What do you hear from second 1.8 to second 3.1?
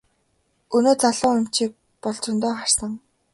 бол зөндөө харсан.